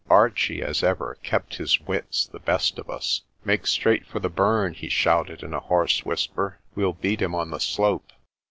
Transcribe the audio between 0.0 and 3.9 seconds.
Archie, as ever, kept his wits the best of us. "Make